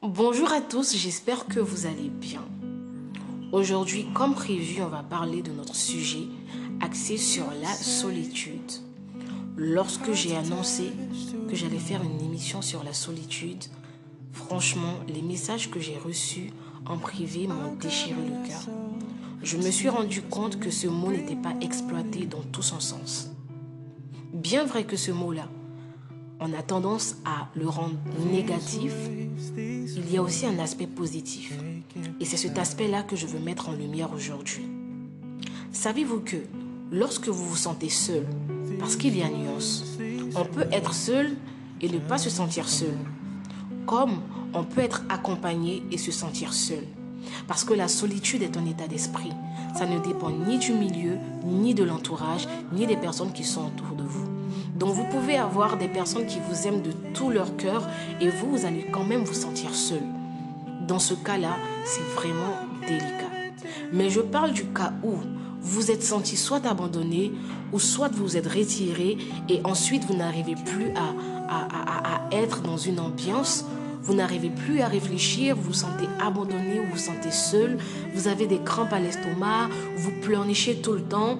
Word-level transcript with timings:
Bonjour 0.00 0.52
à 0.52 0.60
tous, 0.60 0.94
j'espère 0.94 1.46
que 1.46 1.58
vous 1.58 1.86
allez 1.86 2.08
bien. 2.08 2.44
Aujourd'hui, 3.50 4.06
comme 4.14 4.32
prévu, 4.32 4.80
on 4.80 4.86
va 4.86 5.02
parler 5.02 5.42
de 5.42 5.50
notre 5.50 5.74
sujet 5.74 6.22
axé 6.80 7.16
sur 7.16 7.46
la 7.60 7.74
solitude. 7.74 8.70
Lorsque 9.56 10.12
j'ai 10.12 10.36
annoncé 10.36 10.92
que 11.50 11.56
j'allais 11.56 11.80
faire 11.80 12.00
une 12.04 12.24
émission 12.24 12.62
sur 12.62 12.84
la 12.84 12.92
solitude, 12.92 13.64
franchement, 14.30 14.94
les 15.08 15.20
messages 15.20 15.68
que 15.68 15.80
j'ai 15.80 15.98
reçus 15.98 16.52
en 16.86 16.98
privé 16.98 17.48
m'ont 17.48 17.74
déchiré 17.74 18.20
le 18.22 18.48
cœur. 18.48 18.68
Je 19.42 19.56
me 19.56 19.68
suis 19.68 19.88
rendu 19.88 20.22
compte 20.22 20.60
que 20.60 20.70
ce 20.70 20.86
mot 20.86 21.10
n'était 21.10 21.34
pas 21.34 21.54
exploité 21.60 22.24
dans 22.24 22.42
tout 22.52 22.62
son 22.62 22.78
sens. 22.78 23.32
Bien 24.32 24.64
vrai 24.64 24.84
que 24.84 24.96
ce 24.96 25.10
mot-là 25.10 25.48
on 26.40 26.52
a 26.52 26.62
tendance 26.62 27.16
à 27.24 27.48
le 27.54 27.68
rendre 27.68 27.96
négatif, 28.30 28.92
il 29.56 30.12
y 30.12 30.16
a 30.16 30.22
aussi 30.22 30.46
un 30.46 30.58
aspect 30.58 30.86
positif. 30.86 31.52
Et 32.20 32.24
c'est 32.24 32.36
cet 32.36 32.58
aspect-là 32.58 33.02
que 33.02 33.16
je 33.16 33.26
veux 33.26 33.40
mettre 33.40 33.68
en 33.68 33.72
lumière 33.72 34.12
aujourd'hui. 34.12 34.68
Savez-vous 35.72 36.20
que 36.20 36.36
lorsque 36.90 37.28
vous 37.28 37.48
vous 37.48 37.56
sentez 37.56 37.88
seul, 37.88 38.26
parce 38.78 38.96
qu'il 38.96 39.16
y 39.16 39.22
a 39.22 39.28
nuance, 39.28 39.98
on 40.34 40.44
peut 40.44 40.66
être 40.72 40.94
seul 40.94 41.36
et 41.80 41.88
ne 41.88 41.98
pas 41.98 42.18
se 42.18 42.30
sentir 42.30 42.68
seul, 42.68 42.96
comme 43.86 44.20
on 44.54 44.64
peut 44.64 44.80
être 44.80 45.04
accompagné 45.08 45.82
et 45.90 45.98
se 45.98 46.12
sentir 46.12 46.52
seul. 46.52 46.84
Parce 47.46 47.64
que 47.64 47.74
la 47.74 47.88
solitude 47.88 48.42
est 48.42 48.56
un 48.56 48.66
état 48.66 48.86
d'esprit. 48.86 49.32
Ça 49.76 49.86
ne 49.86 49.98
dépend 49.98 50.30
ni 50.30 50.58
du 50.58 50.72
milieu, 50.72 51.18
ni 51.44 51.74
de 51.74 51.84
l'entourage, 51.84 52.48
ni 52.72 52.86
des 52.86 52.96
personnes 52.96 53.32
qui 53.32 53.44
sont 53.44 53.66
autour 53.66 53.96
de 53.96 54.02
vous. 54.02 54.26
Donc 54.76 54.94
vous 54.94 55.04
pouvez 55.04 55.36
avoir 55.36 55.76
des 55.76 55.88
personnes 55.88 56.26
qui 56.26 56.38
vous 56.48 56.66
aiment 56.66 56.82
de 56.82 56.92
tout 57.14 57.30
leur 57.30 57.56
cœur 57.56 57.86
et 58.20 58.28
vous, 58.28 58.50
vous 58.50 58.66
allez 58.66 58.86
quand 58.92 59.04
même 59.04 59.24
vous 59.24 59.34
sentir 59.34 59.74
seul. 59.74 60.02
Dans 60.86 60.98
ce 60.98 61.14
cas-là, 61.14 61.56
c'est 61.84 62.04
vraiment 62.14 62.54
délicat. 62.86 63.28
Mais 63.92 64.08
je 64.10 64.20
parle 64.20 64.52
du 64.52 64.64
cas 64.66 64.92
où 65.02 65.14
vous 65.60 65.90
êtes 65.90 66.02
senti 66.02 66.36
soit 66.36 66.64
abandonné 66.66 67.32
ou 67.72 67.78
soit 67.78 68.08
vous 68.08 68.36
êtes 68.36 68.46
retiré 68.46 69.18
et 69.48 69.60
ensuite 69.64 70.04
vous 70.04 70.14
n'arrivez 70.14 70.54
plus 70.54 70.90
à, 70.94 71.14
à, 71.48 71.66
à, 72.14 72.34
être 72.34 72.62
dans 72.62 72.76
une 72.76 73.00
ambiance 73.00 73.64
vous 74.02 74.14
n'arrivez 74.14 74.50
plus 74.50 74.80
à 74.80 74.88
réfléchir, 74.88 75.56
vous 75.56 75.62
vous 75.62 75.72
sentez 75.72 76.06
abandonné, 76.20 76.80
vous 76.80 76.92
vous 76.92 76.98
sentez 76.98 77.30
seul, 77.30 77.78
vous 78.14 78.28
avez 78.28 78.46
des 78.46 78.60
crampes 78.62 78.92
à 78.92 79.00
l'estomac, 79.00 79.68
vous 79.96 80.12
pleurnichez 80.22 80.76
tout 80.76 80.92
le 80.92 81.02
temps, 81.02 81.38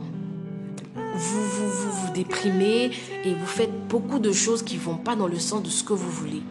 vous 0.94 1.42
vous, 1.42 1.68
vous 1.70 1.90
vous 1.92 2.12
déprimez 2.12 2.90
et 3.24 3.34
vous 3.34 3.46
faites 3.46 3.88
beaucoup 3.88 4.18
de 4.18 4.32
choses 4.32 4.62
qui 4.62 4.76
ne 4.76 4.80
vont 4.80 4.96
pas 4.96 5.16
dans 5.16 5.28
le 5.28 5.38
sens 5.38 5.62
de 5.62 5.68
ce 5.68 5.82
que 5.82 5.92
vous 5.92 6.10
voulez. 6.10 6.42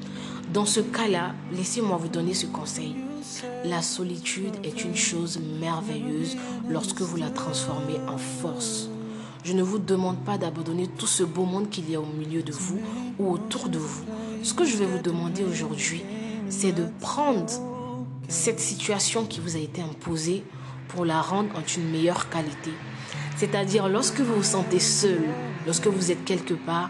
Dans 0.54 0.66
ce 0.66 0.80
cas-là, 0.80 1.36
laissez-moi 1.52 1.98
vous 1.98 2.08
donner 2.08 2.34
ce 2.34 2.46
conseil. 2.46 2.96
La 3.66 3.82
solitude 3.82 4.56
est 4.64 4.84
une 4.84 4.96
chose 4.96 5.40
merveilleuse 5.60 6.38
lorsque 6.70 7.02
vous 7.02 7.18
la 7.18 7.30
transformez 7.30 8.00
en 8.08 8.18
force. 8.18 8.90
Je 9.44 9.54
ne 9.54 9.64
vous 9.64 9.80
demande 9.80 10.18
pas 10.26 10.38
d'abandonner 10.38 10.88
tout 10.88 11.08
ce 11.08 11.24
beau 11.24 11.46
monde 11.46 11.70
qu'il 11.70 11.90
y 11.90 11.96
a 11.96 12.02
au 12.02 12.06
milieu 12.06 12.44
de 12.44 12.52
vous 12.52 12.80
ou 13.20 13.32
autour 13.32 13.70
de 13.70 13.78
vous. 13.78 14.04
Ce 14.44 14.54
que 14.54 14.66
je 14.66 14.78
vais 14.78 14.86
vous 14.86 15.02
demander 15.02 15.44
aujourd'hui, 15.44 16.04
c'est 16.50 16.72
de 16.72 16.86
prendre 17.00 17.52
cette 18.28 18.60
situation 18.60 19.26
qui 19.26 19.40
vous 19.40 19.56
a 19.56 19.60
été 19.60 19.82
imposée 19.82 20.44
pour 20.90 21.06
la 21.06 21.22
rendre 21.22 21.50
en 21.56 21.62
une 21.78 21.90
meilleure 21.90 22.30
qualité. 22.30 22.72
C'est-à-dire 23.36 23.88
lorsque 23.88 24.20
vous 24.20 24.36
vous 24.36 24.44
sentez 24.44 24.80
seul, 24.80 25.22
lorsque 25.66 25.88
vous 25.88 26.12
êtes 26.12 26.24
quelque 26.26 26.54
part, 26.54 26.90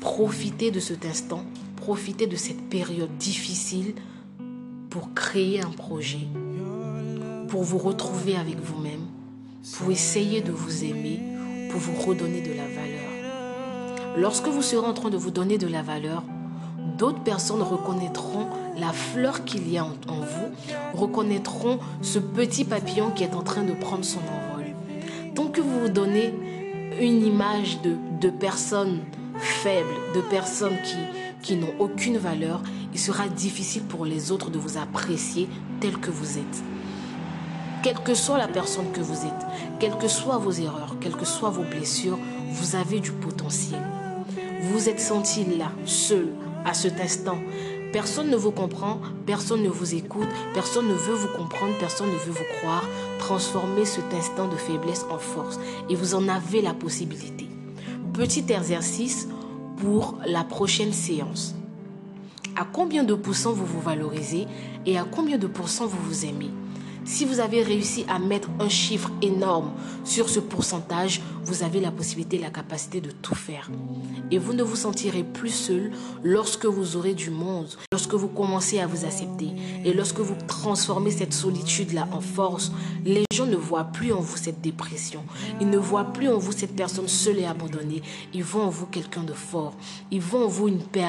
profitez 0.00 0.70
de 0.70 0.80
cet 0.80 1.04
instant, 1.04 1.44
profitez 1.76 2.26
de 2.26 2.36
cette 2.36 2.68
période 2.68 3.16
difficile 3.18 3.94
pour 4.90 5.12
créer 5.14 5.60
un 5.62 5.70
projet, 5.70 6.26
pour 7.48 7.62
vous 7.62 7.78
retrouver 7.78 8.36
avec 8.36 8.60
vous-même, 8.60 9.06
pour 9.76 9.90
essayer 9.90 10.40
de 10.40 10.52
vous 10.52 10.84
aimer, 10.84 11.20
pour 11.70 11.80
vous 11.80 11.94
redonner 12.00 12.42
de 12.42 12.52
la 12.54 12.66
valeur. 12.66 14.16
Lorsque 14.16 14.48
vous 14.48 14.62
serez 14.62 14.86
en 14.86 14.94
train 14.94 15.10
de 15.10 15.16
vous 15.16 15.30
donner 15.30 15.58
de 15.58 15.66
la 15.66 15.82
valeur, 15.82 16.22
d'autres 16.96 17.22
personnes 17.22 17.62
reconnaîtront 17.62 18.46
la 18.78 18.92
fleur 18.92 19.44
qu'il 19.44 19.70
y 19.70 19.78
a 19.78 19.84
en, 19.84 20.20
vous, 20.20 20.98
reconnaîtront 20.98 21.78
ce 22.02 22.18
petit 22.18 22.64
papillon 22.64 23.10
qui 23.10 23.24
est 23.24 23.34
en 23.34 23.42
train 23.42 23.62
de 23.62 23.72
prendre 23.72 24.04
son 24.04 24.20
envol. 24.20 24.66
Tant 25.34 25.46
que 25.46 25.60
vous 25.60 25.80
vous 25.80 25.88
donnez 25.88 26.34
une 27.00 27.24
image 27.24 27.80
de, 27.82 27.96
de 28.20 28.30
personnes 28.30 29.00
faibles, 29.38 29.94
de 30.14 30.20
personnes 30.20 30.76
qui, 30.84 30.96
qui 31.42 31.56
n'ont 31.56 31.74
aucune 31.78 32.18
valeur, 32.18 32.62
il 32.92 32.98
sera 32.98 33.28
difficile 33.28 33.82
pour 33.82 34.04
les 34.06 34.32
autres 34.32 34.50
de 34.50 34.58
vous 34.58 34.78
apprécier 34.78 35.48
tel 35.80 35.98
que 35.98 36.10
vous 36.10 36.38
êtes. 36.38 36.62
Quelle 37.82 37.98
que 37.98 38.14
soit 38.14 38.38
la 38.38 38.48
personne 38.48 38.90
que 38.92 39.00
vous 39.00 39.26
êtes, 39.26 39.46
quelles 39.78 39.96
que 39.96 40.08
soient 40.08 40.38
vos 40.38 40.50
erreurs, 40.50 40.96
quelles 41.00 41.14
que 41.14 41.26
soient 41.26 41.50
vos 41.50 41.62
blessures, 41.62 42.18
vous 42.50 42.74
avez 42.74 43.00
du 43.00 43.12
potentiel. 43.12 43.82
Vous 44.62 44.88
êtes 44.88 44.98
senti 44.98 45.44
là, 45.44 45.70
seul, 45.84 46.28
à 46.66 46.74
cet 46.74 47.00
instant, 47.00 47.38
Personne 47.96 48.28
ne 48.28 48.36
vous 48.36 48.50
comprend, 48.50 49.00
personne 49.24 49.62
ne 49.62 49.70
vous 49.70 49.94
écoute, 49.94 50.28
personne 50.52 50.86
ne 50.86 50.92
veut 50.92 51.14
vous 51.14 51.28
comprendre, 51.28 51.72
personne 51.78 52.08
ne 52.08 52.18
veut 52.18 52.32
vous 52.32 52.58
croire. 52.58 52.84
Transformez 53.18 53.86
cet 53.86 54.12
instant 54.12 54.48
de 54.48 54.56
faiblesse 54.56 55.06
en 55.10 55.16
force 55.16 55.58
et 55.88 55.94
vous 55.94 56.14
en 56.14 56.28
avez 56.28 56.60
la 56.60 56.74
possibilité. 56.74 57.48
Petit 58.12 58.44
exercice 58.50 59.28
pour 59.78 60.18
la 60.26 60.44
prochaine 60.44 60.92
séance. 60.92 61.54
À 62.54 62.66
combien 62.70 63.02
de 63.02 63.14
pourcents 63.14 63.52
vous 63.52 63.64
vous 63.64 63.80
valorisez 63.80 64.46
et 64.84 64.98
à 64.98 65.04
combien 65.04 65.38
de 65.38 65.46
pourcents 65.46 65.86
vous 65.86 66.02
vous 66.02 66.26
aimez? 66.26 66.50
Si 67.06 67.24
vous 67.24 67.40
avez 67.40 67.62
réussi 67.62 68.04
à 68.08 68.18
mettre 68.18 68.48
un 68.60 68.68
chiffre 68.68 69.10
énorme 69.22 69.70
sur 70.04 70.28
ce 70.28 70.40
pourcentage, 70.40 71.22
vous 71.44 71.62
avez 71.62 71.80
la 71.80 71.92
possibilité, 71.92 72.38
la 72.38 72.50
capacité 72.50 73.00
de 73.00 73.10
tout 73.10 73.36
faire. 73.36 73.70
Et 74.30 74.38
vous 74.38 74.52
ne 74.52 74.64
vous 74.64 74.74
sentirez 74.74 75.22
plus 75.22 75.50
seul 75.50 75.92
lorsque 76.24 76.66
vous 76.66 76.96
aurez 76.96 77.14
du 77.14 77.30
monde, 77.30 77.68
lorsque 77.92 78.14
vous 78.14 78.28
commencez 78.28 78.80
à 78.80 78.88
vous 78.88 79.04
accepter 79.04 79.50
et 79.84 79.94
lorsque 79.94 80.18
vous 80.18 80.34
transformez 80.48 81.12
cette 81.12 81.32
solitude-là 81.32 82.08
en 82.12 82.20
force. 82.20 82.72
Les 83.04 83.24
gens 83.32 83.46
ne 83.46 83.56
voient 83.56 83.84
plus 83.84 84.12
en 84.12 84.20
vous 84.20 84.36
cette 84.36 84.60
dépression. 84.60 85.22
Ils 85.60 85.70
ne 85.70 85.78
voient 85.78 86.12
plus 86.12 86.28
en 86.28 86.38
vous 86.38 86.52
cette 86.52 86.74
personne 86.74 87.06
seule 87.06 87.38
et 87.38 87.46
abandonnée. 87.46 88.02
Ils 88.34 88.42
voient 88.42 88.64
en 88.64 88.70
vous 88.70 88.86
quelqu'un 88.86 89.22
de 89.22 89.32
fort. 89.32 89.74
Ils 90.10 90.20
voient 90.20 90.44
en 90.44 90.48
vous 90.48 90.66
une 90.66 90.82
perle. 90.82 91.06